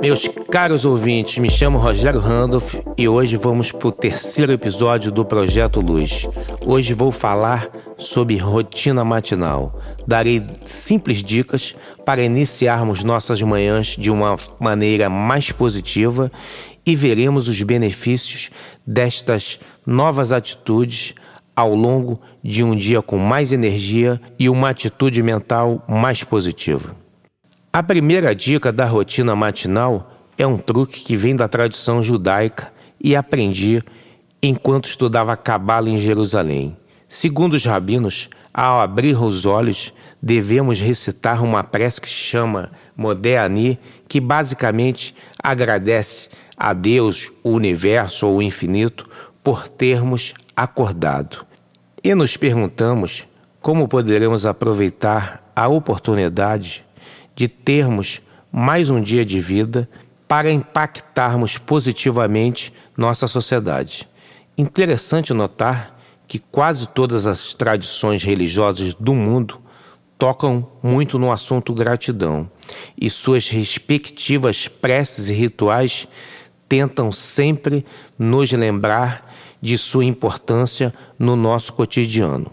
[0.00, 5.26] Meus caros ouvintes, me chamo Rogério Randolph e hoje vamos para o terceiro episódio do
[5.26, 6.26] Projeto Luz.
[6.64, 9.78] Hoje vou falar sobre rotina matinal.
[10.06, 16.32] Darei simples dicas para iniciarmos nossas manhãs de uma maneira mais positiva
[16.86, 18.48] e veremos os benefícios
[18.86, 21.14] destas novas atitudes
[21.54, 26.99] ao longo de um dia com mais energia e uma atitude mental mais positiva.
[27.72, 33.14] A primeira dica da rotina matinal é um truque que vem da tradição judaica e
[33.14, 33.80] aprendi
[34.42, 36.76] enquanto estudava Cabala em Jerusalém.
[37.08, 43.78] Segundo os rabinos, ao abrir os olhos, devemos recitar uma prece que chama Modéani,
[44.08, 49.08] que basicamente agradece a Deus, o universo ou o infinito,
[49.44, 51.46] por termos acordado.
[52.02, 53.28] E nos perguntamos
[53.60, 56.84] como poderemos aproveitar a oportunidade
[57.34, 58.20] de termos
[58.52, 59.88] mais um dia de vida
[60.26, 64.08] para impactarmos positivamente nossa sociedade.
[64.56, 69.60] Interessante notar que quase todas as tradições religiosas do mundo
[70.18, 72.48] tocam muito no assunto gratidão
[72.96, 76.06] e suas respectivas preces e rituais
[76.68, 77.84] tentam sempre
[78.18, 82.52] nos lembrar de sua importância no nosso cotidiano.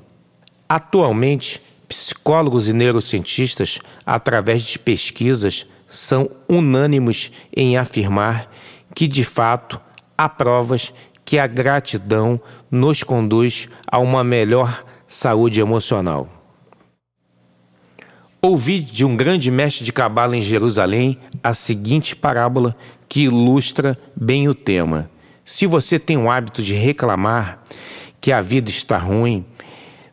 [0.68, 8.52] Atualmente, Psicólogos e neurocientistas, através de pesquisas, são unânimes em afirmar
[8.94, 9.80] que, de fato,
[10.18, 10.94] há provas
[11.24, 16.30] que a gratidão nos conduz a uma melhor saúde emocional.
[18.42, 22.76] Ouvi de um grande mestre de cabala em Jerusalém a seguinte parábola
[23.10, 25.10] que ilustra bem o tema.
[25.44, 27.64] Se você tem o hábito de reclamar
[28.22, 29.46] que a vida está ruim,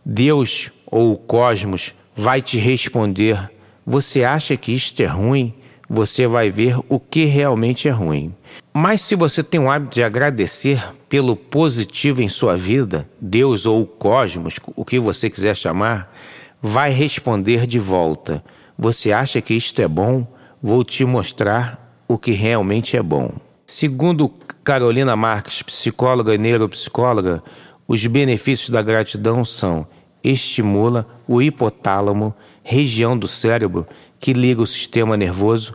[0.05, 3.51] Deus ou o cosmos vai te responder:
[3.85, 5.53] Você acha que isto é ruim?
[5.91, 8.33] Você vai ver o que realmente é ruim.
[8.73, 13.83] Mas se você tem o hábito de agradecer pelo positivo em sua vida, Deus ou
[13.83, 16.15] o cosmos, o que você quiser chamar,
[16.63, 18.45] vai responder de volta:
[18.79, 20.25] Você acha que isto é bom?
[20.63, 23.33] Vou te mostrar o que realmente é bom.
[23.67, 24.29] Segundo
[24.63, 27.43] Carolina Marques, psicóloga e neuropsicóloga,
[27.89, 29.87] os benefícios da gratidão são
[30.25, 33.87] estimula o hipotálamo, região do cérebro
[34.19, 35.75] que liga o sistema nervoso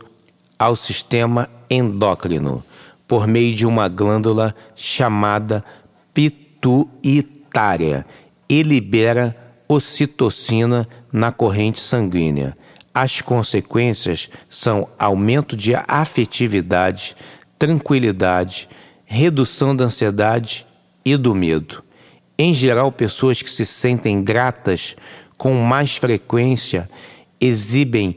[0.58, 2.64] ao sistema endócrino,
[3.06, 5.64] por meio de uma glândula chamada
[6.12, 8.04] pituitária
[8.48, 9.36] e libera
[9.68, 12.56] ocitocina na corrente sanguínea.
[12.92, 17.16] As consequências são aumento de afetividade,
[17.56, 18.68] tranquilidade,
[19.04, 20.66] redução da ansiedade
[21.04, 21.84] e do medo.
[22.42, 24.96] Em geral, pessoas que se sentem gratas
[25.36, 26.88] com mais frequência
[27.38, 28.16] exibem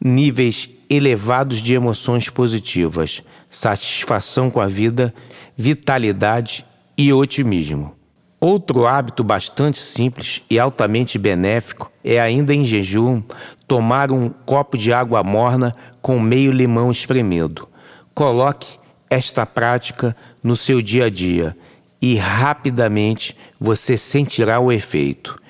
[0.00, 5.12] níveis elevados de emoções positivas, satisfação com a vida,
[5.56, 6.64] vitalidade
[6.96, 7.96] e otimismo.
[8.38, 13.20] Outro hábito bastante simples e altamente benéfico é, ainda em jejum,
[13.66, 17.68] tomar um copo de água morna com meio limão espremido.
[18.14, 18.78] Coloque
[19.10, 21.56] esta prática no seu dia a dia
[22.04, 25.40] e rapidamente você sentirá o efeito.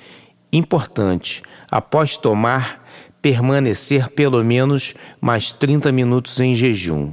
[0.53, 2.87] Importante, após tomar,
[3.21, 7.11] permanecer pelo menos mais 30 minutos em jejum.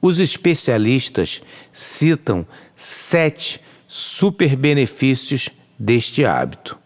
[0.00, 1.42] Os especialistas
[1.72, 6.78] citam sete super benefícios deste hábito: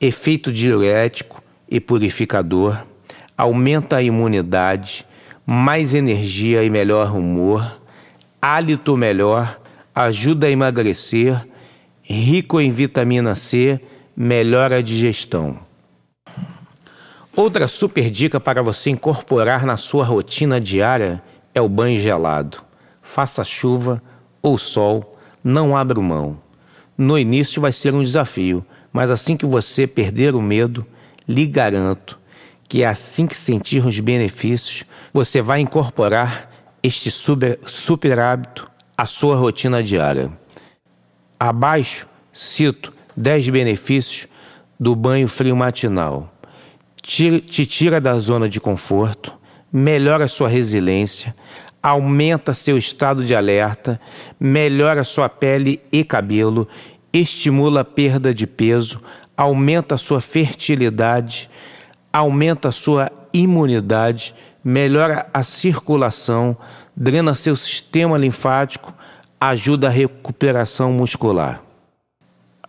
[0.00, 1.40] efeito diurético
[1.70, 2.84] e purificador,
[3.38, 5.06] aumenta a imunidade,
[5.46, 7.80] mais energia e melhor humor,
[8.40, 9.61] hálito melhor
[9.94, 11.46] ajuda a emagrecer,
[12.02, 13.80] rico em vitamina C,
[14.16, 15.58] melhora a digestão.
[17.34, 21.22] Outra super dica para você incorporar na sua rotina diária
[21.54, 22.58] é o banho gelado.
[23.00, 24.02] Faça chuva
[24.42, 26.38] ou sol, não abra mão.
[26.96, 30.86] No início vai ser um desafio, mas assim que você perder o medo,
[31.26, 32.20] lhe garanto
[32.72, 36.50] que é assim que sentir os benefícios, você vai incorporar
[36.82, 40.30] este super, super hábito a sua rotina diária.
[41.38, 44.28] Abaixo, cito 10 benefícios
[44.78, 46.32] do banho frio matinal.
[47.00, 49.34] Te, tira da zona de conforto,
[49.72, 51.34] melhora sua resiliência,
[51.82, 54.00] aumenta seu estado de alerta,
[54.38, 56.68] melhora sua pele e cabelo,
[57.12, 59.02] estimula a perda de peso,
[59.36, 61.50] aumenta sua fertilidade,
[62.12, 66.56] aumenta sua imunidade, melhora a circulação,
[66.96, 68.94] drena seu sistema linfático,
[69.40, 71.62] ajuda a recuperação muscular.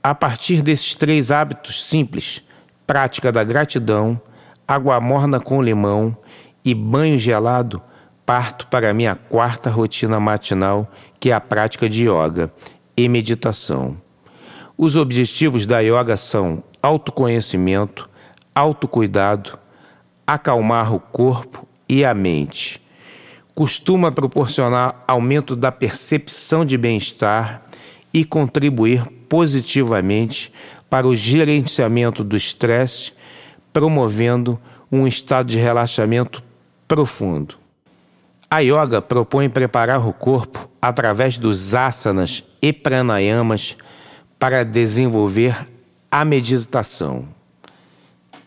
[0.02, 2.44] A partir desses três hábitos simples,
[2.86, 4.20] prática da gratidão,
[4.68, 6.18] água morna com limão
[6.66, 7.82] e banho gelado,
[8.26, 12.52] parto para a minha quarta rotina matinal, que é a prática de yoga
[12.98, 13.98] e meditação.
[14.78, 18.10] Os objetivos da yoga são autoconhecimento,
[18.54, 19.58] autocuidado,
[20.28, 22.83] acalmar o corpo e a mente.
[23.56, 27.62] Costuma proporcionar aumento da percepção de bem-estar
[28.14, 30.52] e contribuir positivamente
[30.90, 33.14] para o gerenciamento do estresse,
[33.72, 34.60] promovendo
[34.92, 36.44] um estado de relaxamento
[36.88, 37.58] profundo.
[38.50, 43.76] A yoga propõe preparar o corpo através dos asanas e pranayamas
[44.38, 45.68] para desenvolver
[46.12, 47.28] a meditação.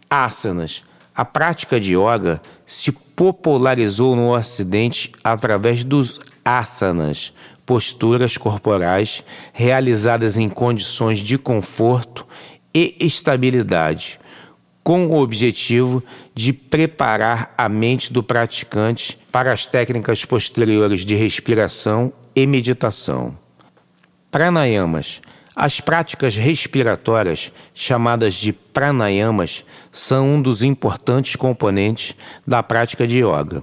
[0.09, 0.85] Asanas.
[1.12, 7.32] A prática de yoga se popularizou no Ocidente através dos asanas,
[7.64, 12.26] posturas corporais realizadas em condições de conforto
[12.72, 14.20] e estabilidade,
[14.84, 16.04] com o objetivo
[16.34, 23.36] de preparar a mente do praticante para as técnicas posteriores de respiração e meditação.
[24.30, 25.22] Pranayamas.
[25.58, 32.14] As práticas respiratórias, chamadas de pranayamas, são um dos importantes componentes
[32.47, 33.62] da prática de yoga.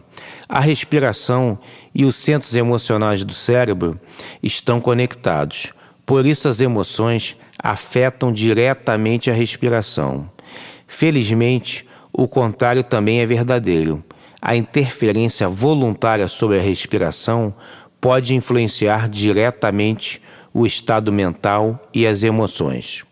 [0.49, 1.59] A respiração
[1.93, 4.01] e os centros emocionais do cérebro
[4.41, 5.71] estão conectados.
[6.03, 10.27] Por isso, as emoções afetam diretamente a respiração.
[10.87, 14.03] Felizmente, o contrário também é verdadeiro.
[14.41, 17.53] A interferência voluntária sobre a respiração
[18.01, 20.23] pode influenciar diretamente o
[20.65, 23.03] estado mental e as emoções.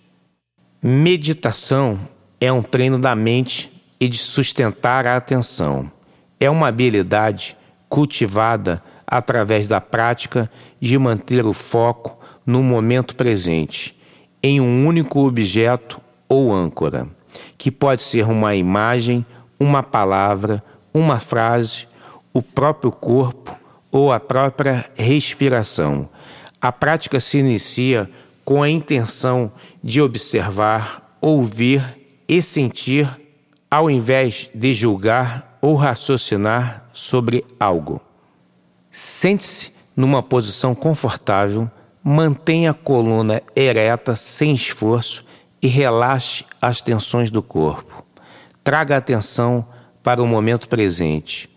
[0.82, 2.00] Meditação
[2.40, 5.92] é um treino da mente e de sustentar a atenção.
[6.40, 7.58] É uma habilidade
[7.90, 10.50] cultivada através da prática
[10.80, 13.98] de manter o foco no momento presente,
[14.42, 17.08] em um único objeto ou âncora
[17.58, 19.26] que pode ser uma imagem,
[19.60, 21.88] uma palavra, uma frase,
[22.34, 23.56] o próprio corpo
[23.92, 26.10] ou a própria respiração.
[26.62, 28.08] A prática se inicia
[28.46, 29.52] com a intenção
[29.84, 31.98] de observar, ouvir
[32.28, 33.10] e sentir,
[33.70, 38.00] ao invés de julgar ou raciocinar sobre algo.
[38.92, 41.70] Sente-se numa posição confortável,
[42.04, 45.26] mantenha a coluna ereta sem esforço
[45.62, 48.06] e relaxe as tensões do corpo.
[48.64, 49.66] Traga atenção
[50.04, 51.50] para o momento presente.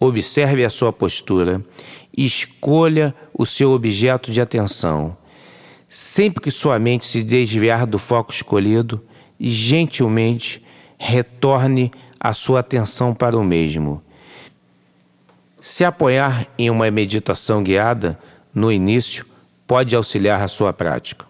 [0.00, 1.64] Observe a sua postura
[2.16, 5.16] escolha o seu objeto de atenção.
[5.88, 9.02] Sempre que sua mente se desviar do foco escolhido,
[9.38, 10.64] gentilmente
[10.98, 14.02] retorne a sua atenção para o mesmo.
[15.60, 18.18] Se apoiar em uma meditação guiada
[18.52, 19.24] no início
[19.66, 21.26] pode auxiliar a sua prática.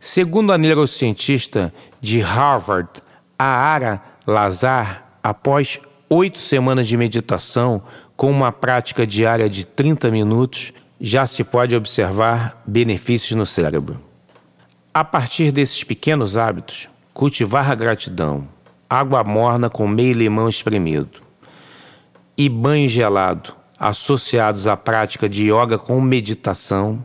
[0.00, 2.90] Segundo a neurocientista de Harvard,
[3.38, 5.80] a Ara Lazar, após
[6.12, 7.82] oito semanas de meditação
[8.14, 13.98] com uma prática diária de 30 minutos, já se pode observar benefícios no cérebro.
[14.92, 18.46] A partir desses pequenos hábitos, cultivar a gratidão,
[18.90, 21.22] água morna com meio limão espremido
[22.36, 27.02] e banho gelado, associados à prática de yoga com meditação,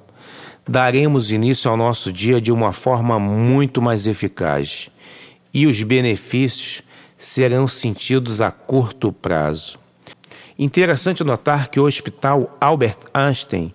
[0.67, 4.89] daremos início ao nosso dia de uma forma muito mais eficaz
[5.53, 6.83] e os benefícios
[7.17, 9.79] serão sentidos a curto prazo.
[10.57, 13.73] Interessante notar que o Hospital Albert Einstein,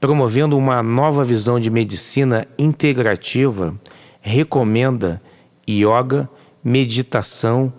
[0.00, 3.74] promovendo uma nova visão de medicina integrativa,
[4.20, 5.20] recomenda
[5.68, 6.28] yoga,
[6.62, 7.72] meditação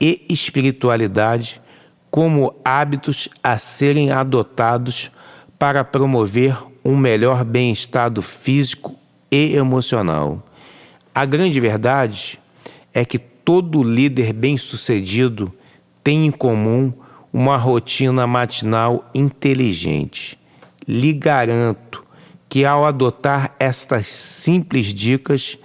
[0.00, 1.60] e espiritualidade
[2.10, 5.10] como hábitos a serem adotados
[5.58, 8.96] para promover um melhor bem-estar físico
[9.30, 10.42] e emocional.
[11.14, 12.38] A grande verdade
[12.92, 15.52] é que todo líder bem-sucedido
[16.02, 16.92] tem em comum
[17.32, 20.38] uma rotina matinal inteligente.
[20.86, 22.04] Lhe garanto
[22.48, 25.58] que, ao adotar estas simples dicas,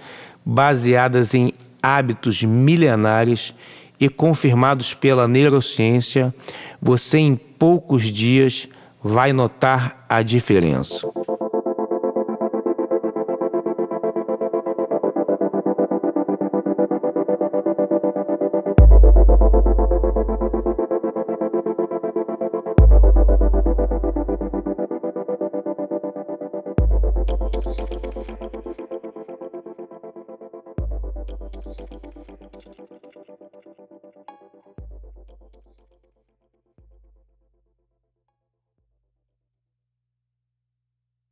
[0.44, 3.54] baseadas em hábitos milenares
[4.00, 6.34] e confirmados pela neurociência,
[6.80, 8.68] você em poucos dias
[9.02, 11.06] vai notar a diferença.